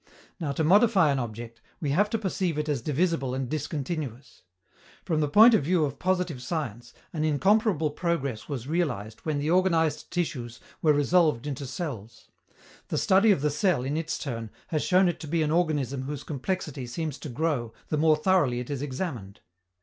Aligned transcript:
Now, 0.39 0.51
to 0.53 0.63
modify 0.63 1.11
an 1.11 1.19
object, 1.19 1.61
we 1.79 1.91
have 1.91 2.09
to 2.09 2.17
perceive 2.17 2.57
it 2.57 2.67
as 2.67 2.81
divisible 2.81 3.35
and 3.35 3.47
discontinuous. 3.47 4.41
From 5.05 5.19
the 5.19 5.29
point 5.29 5.53
of 5.53 5.63
view 5.63 5.85
of 5.85 5.99
positive 5.99 6.41
science, 6.41 6.91
an 7.13 7.23
incomparable 7.23 7.91
progress 7.91 8.49
was 8.49 8.67
realized 8.67 9.19
when 9.25 9.37
the 9.37 9.51
organized 9.51 10.09
tissues 10.09 10.59
were 10.81 10.91
resolved 10.91 11.45
into 11.45 11.67
cells. 11.67 12.29
The 12.87 12.97
study 12.97 13.29
of 13.29 13.41
the 13.41 13.51
cell, 13.51 13.83
in 13.83 13.95
its 13.95 14.17
turn, 14.17 14.49
has 14.69 14.81
shown 14.83 15.07
it 15.07 15.19
to 15.19 15.27
be 15.27 15.43
an 15.43 15.51
organism 15.51 16.01
whose 16.01 16.23
complexity 16.23 16.87
seems 16.87 17.19
to 17.19 17.29
grow, 17.29 17.71
the 17.89 17.97
more 17.99 18.15
thoroughly 18.15 18.59
it 18.59 18.71
is 18.71 18.81
examined. 18.81 19.41